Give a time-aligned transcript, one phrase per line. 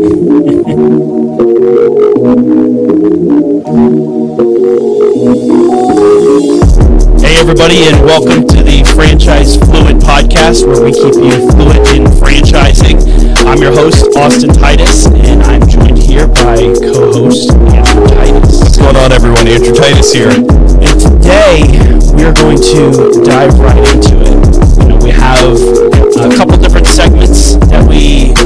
[0.00, 0.06] Hey,
[7.36, 12.96] everybody, and welcome to the Franchise Fluent podcast, where we keep you fluent in franchising.
[13.44, 18.56] I'm your host, Austin Titus, and I'm joined here by co host Andrew Titus.
[18.58, 19.46] What's going on, everyone?
[19.48, 20.30] Andrew Titus here.
[20.30, 21.68] And today,
[22.16, 24.32] we're going to dive right into it.
[24.80, 25.60] You know, we have
[26.16, 27.60] a couple different segments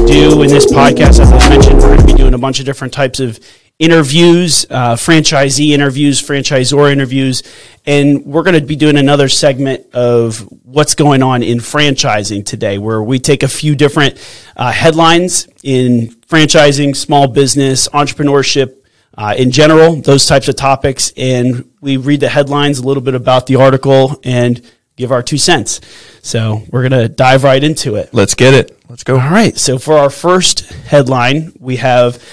[0.05, 1.19] do in this podcast.
[1.19, 3.39] As I mentioned, we're going to be doing a bunch of different types of
[3.79, 7.41] interviews, uh, franchisee interviews, franchisor interviews,
[7.85, 12.77] and we're going to be doing another segment of what's going on in franchising today,
[12.77, 14.17] where we take a few different
[14.55, 18.77] uh, headlines in franchising, small business, entrepreneurship.
[19.17, 23.15] Uh, in general, those types of topics, and we read the headlines, a little bit
[23.15, 24.61] about the article, and
[24.95, 25.81] give our two cents.
[26.21, 28.13] So we're going to dive right into it.
[28.13, 28.77] Let's get it.
[28.89, 29.19] Let's go.
[29.19, 29.57] All right.
[29.57, 32.23] So for our first headline, we have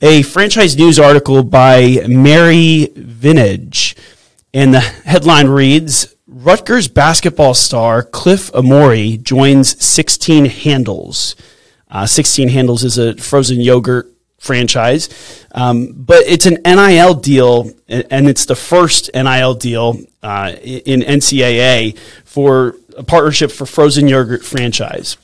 [0.00, 3.96] a franchise news article by Mary Vintage.
[4.52, 11.36] And the headline reads Rutgers basketball star Cliff Amore joins 16 Handles.
[11.90, 18.26] Uh, 16 Handles is a frozen yogurt franchise, um, but it's an NIL deal, and
[18.26, 25.18] it's the first NIL deal uh, in NCAA for a partnership for frozen yogurt franchise.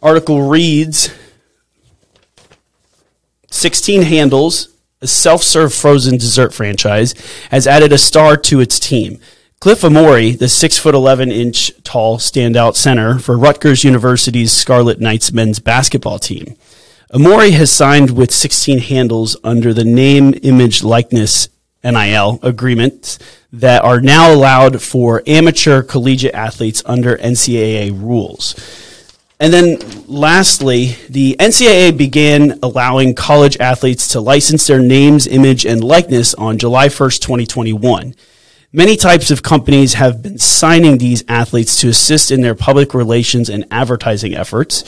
[0.00, 1.10] Article reads
[3.50, 4.68] 16 Handles,
[5.00, 7.14] a self serve frozen dessert franchise,
[7.50, 9.18] has added a star to its team.
[9.60, 15.32] Cliff Amore, the 6 foot 11 inch tall standout center for Rutgers University's Scarlet Knights
[15.32, 16.56] men's basketball team.
[17.14, 21.50] Amore has signed with 16 Handles under the name, image, likeness
[21.84, 23.18] NIL agreements
[23.52, 28.54] that are now allowed for amateur collegiate athletes under NCAA rules.
[29.38, 35.84] And then lastly, the NCAA began allowing college athletes to license their names, image, and
[35.84, 38.14] likeness on July 1st, 2021.
[38.72, 43.50] Many types of companies have been signing these athletes to assist in their public relations
[43.50, 44.82] and advertising efforts.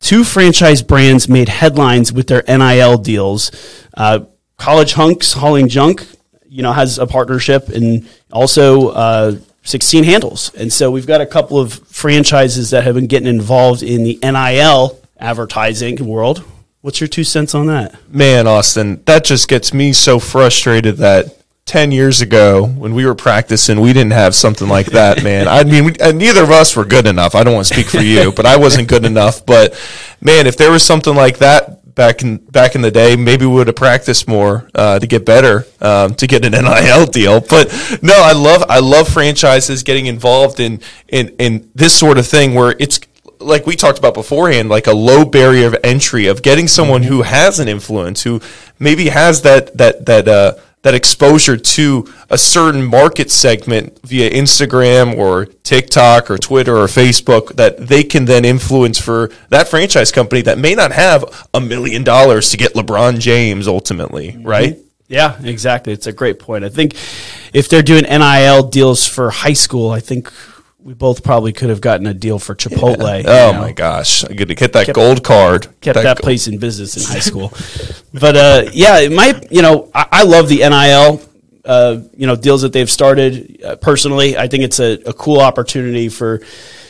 [0.00, 3.50] Two franchise brands made headlines with their NIL deals.
[3.94, 4.20] Uh,
[4.56, 6.06] College Hunks Hauling Junk,
[6.48, 10.52] you know, has a partnership, and also uh, 16 handles.
[10.54, 14.18] And so we've got a couple of franchises that have been getting involved in the
[14.22, 16.44] NIL advertising world.
[16.80, 17.94] What's your two cents on that?
[18.08, 23.14] Man, Austin, that just gets me so frustrated that 10 years ago when we were
[23.14, 25.48] practicing, we didn't have something like that, man.
[25.48, 27.34] I mean, we, neither of us were good enough.
[27.34, 29.44] I don't want to speak for you, but I wasn't good enough.
[29.46, 29.78] But
[30.20, 33.52] man, if there was something like that back in back in the day, maybe we
[33.52, 37.40] would have practiced more uh, to get better, um, to get an NIL deal.
[37.40, 42.26] But no, I love I love franchises getting involved in in in this sort of
[42.26, 43.00] thing where it's
[43.38, 47.22] like we talked about beforehand, like a low barrier of entry of getting someone who
[47.22, 48.40] has an influence, who
[48.78, 55.16] maybe has that that that uh, that exposure to a certain market segment via Instagram
[55.16, 60.42] or TikTok or Twitter or Facebook that they can then influence for that franchise company
[60.42, 64.46] that may not have a million dollars to get LeBron James ultimately, mm-hmm.
[64.46, 64.78] right?
[65.08, 65.92] Yeah, exactly.
[65.92, 66.64] It's a great point.
[66.64, 66.94] I think
[67.52, 70.32] if they're doing NIL deals for high school, I think
[70.82, 73.24] we both probably could have gotten a deal for Chipotle.
[73.26, 73.58] Oh know.
[73.60, 75.68] my gosh, I get to get that gold card.
[75.80, 77.52] kept that, go- place in business in high school.
[78.12, 79.50] but uh, yeah, it might.
[79.52, 81.22] You know, I, I love the NIL.
[81.64, 83.62] Uh, you know, deals that they've started.
[83.64, 86.40] Uh, personally, I think it's a, a cool opportunity for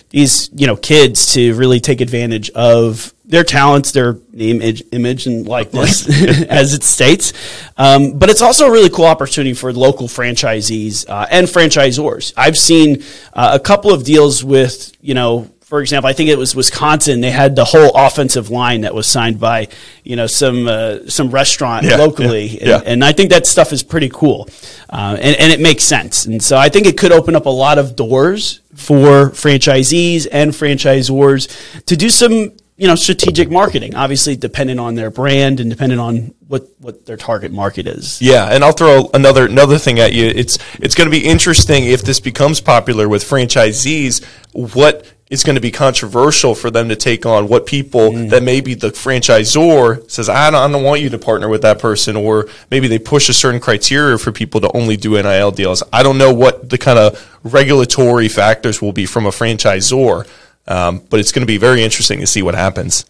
[0.08, 5.26] these you know kids to really take advantage of their talents, their name, image, image
[5.26, 6.06] and likeness,
[6.50, 7.32] as it states.
[7.78, 12.34] Um, but it's also a really cool opportunity for local franchisees uh, and franchisors.
[12.36, 16.36] I've seen uh, a couple of deals with you know for example, I think it
[16.36, 17.22] was Wisconsin.
[17.22, 19.68] They had the whole offensive line that was signed by,
[20.04, 22.82] you know, some uh, some restaurant Yeah, locally, yeah, and, yeah.
[22.84, 24.50] and I think that stuff is pretty cool,
[24.90, 26.26] uh, and and it makes sense.
[26.26, 30.52] And so I think it could open up a lot of doors for franchisees and
[30.52, 31.48] franchisors
[31.86, 32.52] to do some,
[32.82, 33.94] you know, strategic marketing.
[33.94, 38.20] Obviously, depending on their brand and depending on what what their target market is.
[38.20, 40.26] Yeah, and I'll throw another another thing at you.
[40.26, 44.24] It's it's going to be interesting if this becomes popular with franchisees.
[44.50, 47.46] What is going to be controversial for them to take on?
[47.46, 48.30] What people mm.
[48.30, 51.78] that maybe the franchisor says, I don't, I don't want you to partner with that
[51.78, 55.84] person, or maybe they push a certain criteria for people to only do NIL deals.
[55.92, 60.26] I don't know what the kind of regulatory factors will be from a franchisor,
[60.66, 63.04] um, but it's going to be very interesting to see what happens.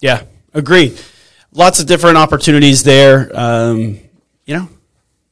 [0.00, 0.22] Yeah,
[0.54, 0.96] agree.
[1.52, 3.30] Lots of different opportunities there.
[3.34, 3.98] Um,
[4.44, 4.68] you know,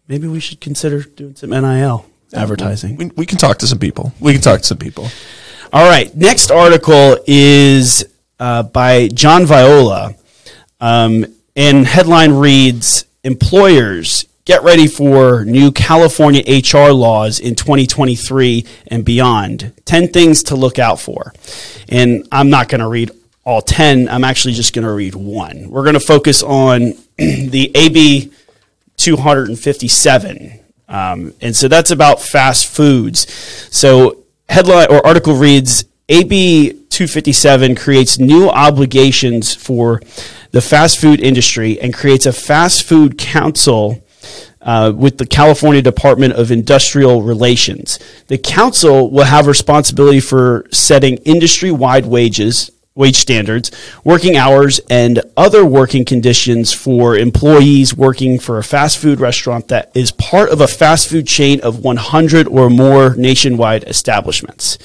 [0.09, 2.97] maybe we should consider doing some NIL advertising.
[2.97, 4.13] We, we can talk to some people.
[4.21, 5.09] We can talk to some people.
[5.73, 6.15] All right.
[6.17, 8.07] Next article is
[8.39, 10.15] uh, by John Viola.
[10.81, 19.05] Um, and headline reads Employers get ready for new California HR laws in 2023 and
[19.05, 19.73] beyond.
[19.85, 21.35] 10 things to look out for.
[21.89, 23.11] And I'm not going to read
[23.45, 24.09] all 10.
[24.09, 25.69] I'm actually just going to read one.
[25.69, 28.33] We're going to focus on the AB
[28.97, 30.61] 257.
[30.89, 33.29] Um, and so that's about fast foods.
[33.73, 40.01] So headline or article reads AB 257 creates new obligations for
[40.53, 44.06] the fast food industry and creates a fast food council
[44.67, 48.01] uh, with the California Department of Industrial Relations.
[48.27, 53.71] The council will have responsibility for setting industry wide wages, wage standards,
[54.03, 59.93] working hours, and other working conditions for employees working for a fast food restaurant that
[59.95, 64.79] is part of a fast food chain of 100 or more nationwide establishments.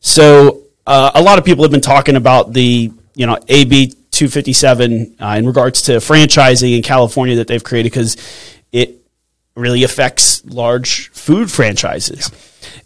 [0.00, 5.16] So, uh, a lot of people have been talking about the you know AB 257
[5.20, 8.16] uh, in regards to franchising in California that they've created because
[8.72, 9.03] it
[9.56, 12.30] really affects large food franchises.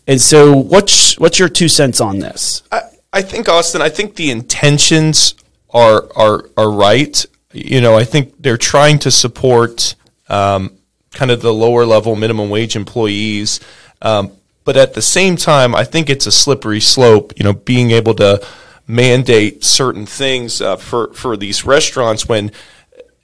[0.06, 2.62] And so, what's what's your two cents on this?
[2.73, 2.82] I,
[3.12, 3.82] I think Austin.
[3.82, 5.35] I think the intentions
[5.70, 7.25] are are are right.
[7.53, 9.94] You know, I think they're trying to support
[10.29, 10.76] um,
[11.12, 13.61] kind of the lower level minimum wage employees,
[14.03, 14.32] um,
[14.64, 17.32] but at the same time, I think it's a slippery slope.
[17.37, 18.47] You know, being able to
[18.87, 22.50] mandate certain things uh, for for these restaurants when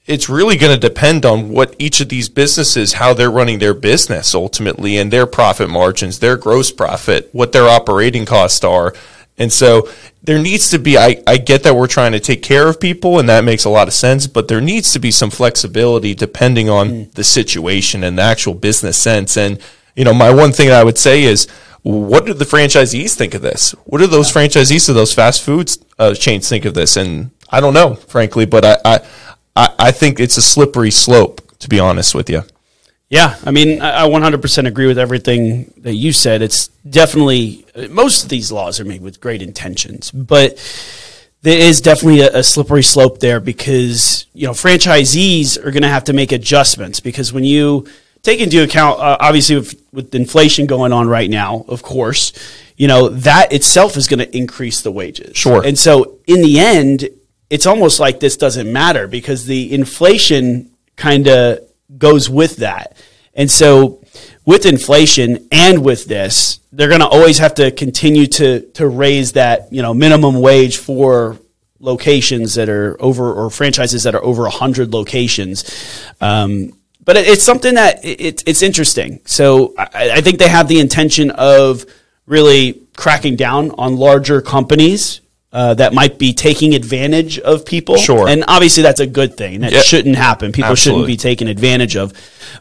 [0.06, 3.74] it's really going to depend on what each of these businesses how they're running their
[3.74, 8.94] business ultimately and their profit margins their gross profit what their operating costs are
[9.36, 9.88] and so
[10.22, 13.18] there needs to be I, I get that we're trying to take care of people
[13.18, 16.68] and that makes a lot of sense but there needs to be some flexibility depending
[16.68, 17.12] on mm.
[17.12, 19.60] the situation and the actual business sense and
[19.96, 21.46] you know my one thing i would say is
[21.84, 23.72] what do the franchisees think of this?
[23.84, 26.96] What do those franchisees of those fast foods uh, chains think of this?
[26.96, 29.00] And I don't know, frankly, but I, I,
[29.56, 32.42] I think it's a slippery slope, to be honest with you.
[33.08, 36.42] Yeah, I mean, I 100% agree with everything that you said.
[36.42, 40.56] It's definitely, most of these laws are made with great intentions, but
[41.42, 45.88] there is definitely a, a slippery slope there because, you know, franchisees are going to
[45.88, 47.86] have to make adjustments because when you,
[48.24, 52.32] take into account, uh, obviously, with, with inflation going on right now, of course,
[52.76, 55.36] you know, that itself is going to increase the wages.
[55.36, 55.64] Sure.
[55.64, 57.08] And so in the end,
[57.50, 61.60] it's almost like this doesn't matter because the inflation kind of
[61.98, 62.96] goes with that.
[63.34, 64.02] And so
[64.44, 69.32] with inflation and with this, they're going to always have to continue to to raise
[69.32, 71.38] that, you know, minimum wage for
[71.80, 75.64] locations that are over or franchises that are over 100 locations.
[76.20, 76.72] Um,
[77.04, 79.20] but it's something that it, it's interesting.
[79.26, 81.84] So I, I think they have the intention of
[82.26, 85.20] really cracking down on larger companies
[85.54, 87.96] uh, that might be taking advantage of people.
[87.96, 88.28] Sure.
[88.28, 89.60] And obviously that's a good thing.
[89.60, 89.84] That yep.
[89.84, 90.50] shouldn't happen.
[90.50, 91.02] People Absolutely.
[91.02, 92.12] shouldn't be taken advantage of.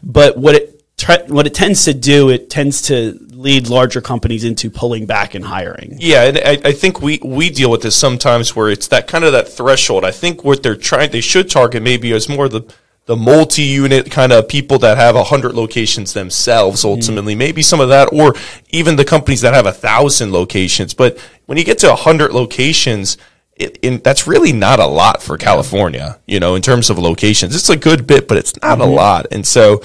[0.02, 0.70] But what it
[1.28, 5.44] what it tends to do, it tends to lead larger companies into pulling back and
[5.44, 5.96] hiring.
[5.98, 9.24] Yeah, and I, I, think we, we deal with this sometimes where it's that kind
[9.24, 10.04] of that threshold.
[10.04, 12.62] I think what they're trying, they should target maybe is more the
[13.06, 16.90] the multi-unit kind of people that have a hundred locations themselves mm-hmm.
[16.90, 17.38] ultimately mm.
[17.38, 18.34] maybe some of that or
[18.70, 22.32] even the companies that have a thousand locations but when you get to a hundred
[22.32, 23.16] locations
[23.56, 27.54] it, in, that's really not a lot for California, you know, in terms of locations.
[27.54, 28.80] It's a good bit, but it's not mm-hmm.
[28.80, 29.26] a lot.
[29.30, 29.80] And so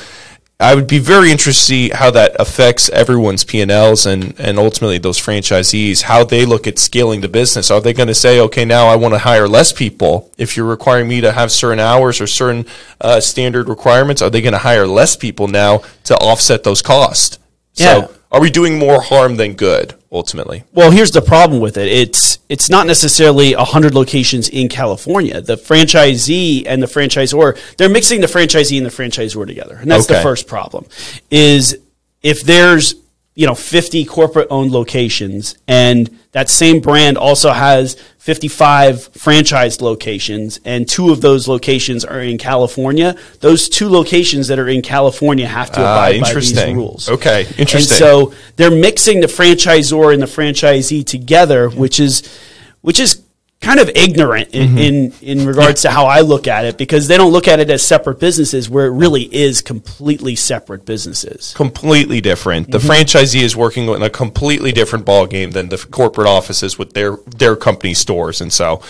[0.62, 4.98] I would be very interested to see how that affects everyone's P&Ls and, and ultimately
[4.98, 7.72] those franchisees, how they look at scaling the business.
[7.72, 10.30] Are they going to say, okay, now I want to hire less people?
[10.38, 12.66] If you're requiring me to have certain hours or certain
[13.00, 17.40] uh, standard requirements, are they going to hire less people now to offset those costs?
[17.76, 18.08] Yeah.
[18.08, 20.64] So are we doing more harm than good ultimately?
[20.74, 21.88] Well, here's the problem with it.
[21.88, 25.42] It's it's not necessarily 100 locations in California.
[25.42, 29.76] The franchisee and the franchisor, they're mixing the franchisee and the franchisor together.
[29.76, 30.16] And that's okay.
[30.16, 30.86] the first problem.
[31.32, 31.80] Is
[32.22, 32.96] if there's
[33.40, 40.60] you know 50 corporate owned locations and that same brand also has 55 franchised locations
[40.66, 43.16] and two of those locations are in California.
[43.40, 47.08] Those two locations that are in California have to ah, abide uh, by these rules.
[47.08, 47.78] Okay interesting.
[47.78, 52.38] and so they're mixing the franchisor and the franchisee together which is
[52.82, 53.24] which is
[53.62, 54.78] kind of ignorant in, mm-hmm.
[54.78, 57.70] in, in, regards to how I look at it because they don't look at it
[57.70, 61.54] as separate businesses where it really is completely separate businesses.
[61.56, 62.72] Completely different.
[62.72, 62.90] The mm-hmm.
[62.90, 67.18] franchisee is working in a completely different ball game than the corporate offices with their
[67.38, 68.82] their company stores, and so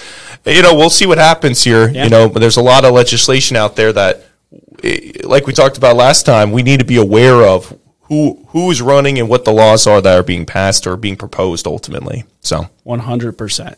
[0.45, 1.89] you know we'll see what happens here.
[1.89, 2.03] Yeah.
[2.03, 4.23] You know, but there's a lot of legislation out there that,
[4.83, 8.69] eh, like we talked about last time, we need to be aware of who who
[8.69, 12.25] is running and what the laws are that are being passed or being proposed ultimately.
[12.41, 13.75] So 100%.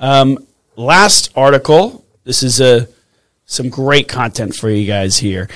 [0.00, 0.38] Um,
[0.76, 2.04] last article.
[2.24, 2.88] This is a
[3.46, 5.48] some great content for you guys here.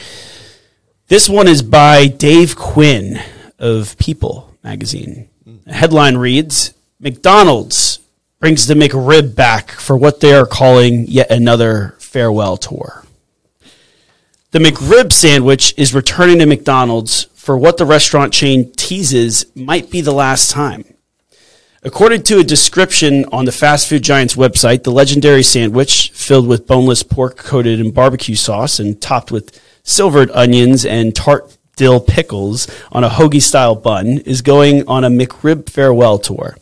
[1.09, 3.21] This one is by Dave Quinn
[3.59, 5.29] of People magazine.
[5.67, 8.01] The headline reads McDonald's
[8.41, 13.05] brings the McRib back for what they are calling yet another farewell tour.
[14.51, 20.01] The McRib sandwich is returning to McDonald's for what the restaurant chain teases might be
[20.01, 20.92] the last time.
[21.85, 26.69] According to a description on the fast food giant's website, the legendary sandwich, filled with
[26.69, 32.69] boneless pork coated in barbecue sauce and topped with silvered onions and tart dill pickles
[32.93, 36.57] on a hoagie style bun, is going on a McRib farewell tour.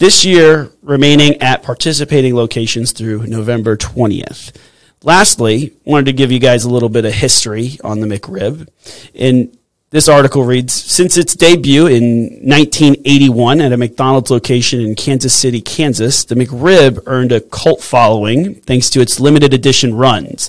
[0.00, 4.56] This year, remaining at participating locations through November 20th.
[5.04, 8.66] Lastly, wanted to give you guys a little bit of history on the McRib.
[9.14, 9.56] In
[9.90, 15.60] this article reads Since its debut in 1981 at a McDonald's location in Kansas City,
[15.60, 20.48] Kansas, the McRib earned a cult following thanks to its limited edition runs.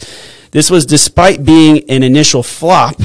[0.51, 2.99] This was despite being an initial flop,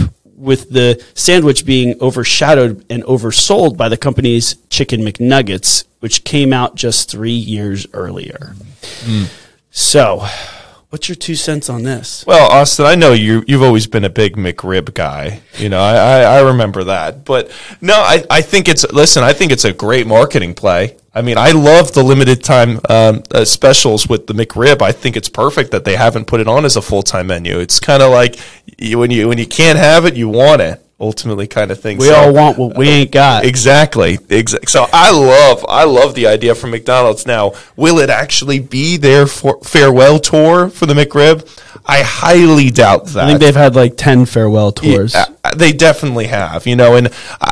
[0.45, 6.75] with the sandwich being overshadowed and oversold by the company's Chicken McNuggets, which came out
[6.75, 8.55] just three years earlier.
[9.05, 9.33] Mm.
[9.71, 10.27] So,
[10.95, 12.25] What's your two cents on this?
[12.25, 15.41] Well, Austin, I know you you've always been a big McRib guy.
[15.59, 17.25] You know, I, I, I remember that.
[17.25, 20.97] But no, I, I think it's listen, I think it's a great marketing play.
[21.13, 24.83] I mean, I love the limited time um, uh, specials with the McRib.
[24.83, 27.59] I think it's perfect that they haven't put it on as a full time menu.
[27.59, 28.39] It's kind of like
[28.79, 31.99] you, when you when you can't have it, you want it ultimately kind of thing.
[31.99, 33.45] We so, all want what we ain't got.
[33.45, 34.19] Exactly.
[34.29, 34.67] Exactly.
[34.67, 37.27] So I love I love the idea from McDonald's.
[37.27, 41.49] Now, will it actually be their for, farewell tour for the McRib?
[41.87, 43.25] I highly doubt that.
[43.25, 45.15] I think they've had like 10 farewell tours.
[45.15, 47.09] Yeah, they definitely have, you know, and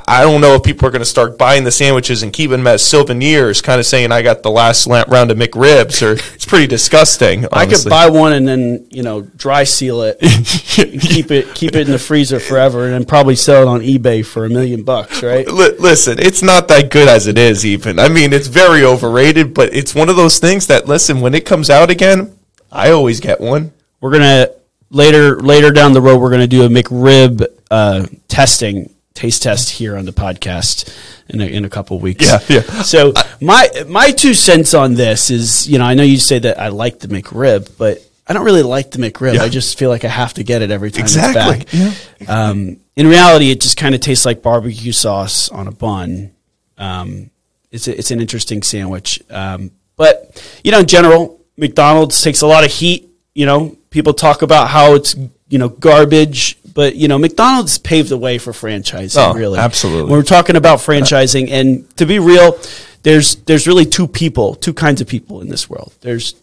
[0.09, 2.67] I don't know if people are going to start buying the sandwiches and keeping them
[2.67, 6.67] as souvenirs, kind of saying I got the last round of McRibs, or it's pretty
[6.67, 7.47] disgusting.
[7.53, 7.53] Honestly.
[7.61, 11.87] I could buy one and then, you know, dry seal it, keep it, keep it
[11.87, 15.23] in the freezer forever, and then probably sell it on eBay for a million bucks,
[15.23, 15.47] right?
[15.47, 17.99] L- listen, it's not that good as it is, even.
[17.99, 21.45] I mean, it's very overrated, but it's one of those things that, listen, when it
[21.45, 22.39] comes out again,
[22.71, 23.73] I always get one.
[24.01, 24.49] We're gonna
[24.93, 26.19] later later down the road.
[26.19, 30.95] We're gonna do a McRib uh, testing taste test here on the podcast
[31.29, 32.25] in a, in a couple weeks.
[32.25, 32.61] Yeah, yeah.
[32.83, 36.61] So my my two cents on this is, you know, I know you say that
[36.61, 39.35] I like the McRib, but I don't really like the McRib.
[39.35, 39.43] Yeah.
[39.43, 41.67] I just feel like I have to get it every time exactly.
[41.67, 41.99] it's back.
[42.21, 42.49] Yeah.
[42.49, 46.33] Um, in reality, it just kind of tastes like barbecue sauce on a bun.
[46.79, 47.31] Um,
[47.71, 52.47] it's a, it's an interesting sandwich, um, but you know, in general, McDonald's takes a
[52.47, 53.09] lot of heat.
[53.35, 55.15] You know, people talk about how it's
[55.49, 59.59] you know garbage but you know mcdonald's paved the way for franchising oh, really.
[59.59, 60.11] absolutely.
[60.11, 62.59] When we're talking about franchising and to be real
[63.03, 65.93] there's there's really two people two kinds of people in this world.
[66.01, 66.35] There's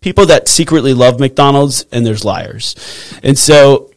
[0.00, 2.74] people that secretly love mcdonald's and there's liars.
[3.22, 3.90] And so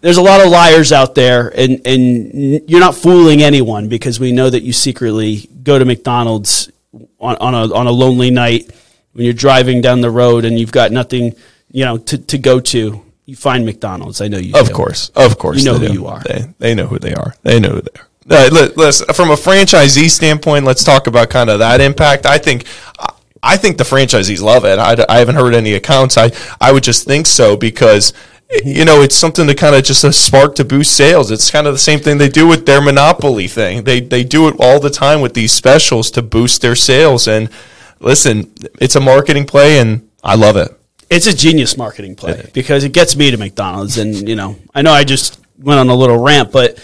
[0.00, 4.32] there's a lot of liars out there and and you're not fooling anyone because we
[4.32, 6.70] know that you secretly go to mcdonald's
[7.20, 8.70] on, on a on a lonely night
[9.12, 11.34] when you're driving down the road and you've got nothing
[11.70, 14.20] you know, to, to go to, you find McDonald's.
[14.20, 14.54] I know you.
[14.54, 14.74] Of do.
[14.74, 15.92] course, of course, you know who do.
[15.92, 16.22] you are.
[16.22, 17.34] They, they know who they are.
[17.42, 18.06] They know who they are.
[18.28, 22.26] Uh, listen, from a franchisee standpoint, let's talk about kind of that impact.
[22.26, 22.64] I think.
[23.42, 24.78] I think the franchisees love it.
[24.80, 26.18] I, I haven't heard any accounts.
[26.18, 28.12] I, I would just think so because
[28.64, 31.30] you know, it's something to kind of just a spark to boost sales.
[31.30, 33.84] It's kind of the same thing they do with their monopoly thing.
[33.84, 37.26] They they do it all the time with these specials to boost their sales.
[37.26, 37.50] And
[37.98, 40.76] listen, it's a marketing play, and I love it.
[41.08, 44.82] It's a genius marketing play because it gets me to McDonald's, and you know, I
[44.82, 46.78] know I just went on a little rant, but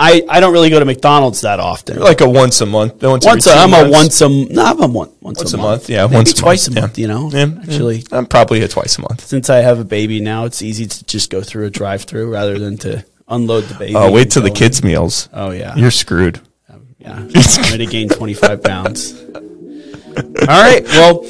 [0.00, 1.96] I, I don't really go to McDonald's that often.
[1.96, 3.02] You're like a once a month.
[3.02, 3.88] Once, once a, I'm months.
[3.88, 5.68] a once a no, I'm a one, once, once a, month.
[5.68, 5.90] month.
[5.90, 6.78] Yeah, Maybe once twice a month.
[6.78, 7.02] A month yeah.
[7.02, 9.26] You know, yeah, actually, I'm probably a twice a month.
[9.26, 12.58] Since I have a baby now, it's easy to just go through a drive-through rather
[12.58, 13.94] than to unload the baby.
[13.94, 15.28] Oh, wait till the kids' meals.
[15.34, 16.40] Oh yeah, you're screwed.
[16.70, 19.20] Um, yeah, I'm going to gain 25 pounds.
[19.34, 21.26] All right, well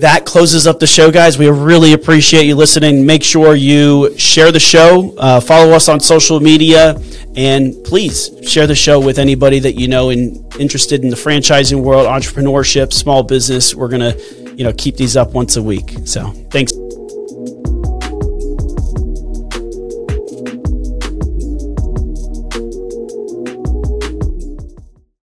[0.00, 1.38] that closes up the show, guys.
[1.38, 3.06] We really appreciate you listening.
[3.06, 7.00] Make sure you share the show, uh, follow us on social media,
[7.34, 11.82] and please share the show with anybody that you know and interested in the franchising
[11.82, 13.74] world, entrepreneurship, small business.
[13.74, 14.14] We're gonna,
[14.54, 15.94] you know, keep these up once a week.
[16.04, 16.72] So thanks.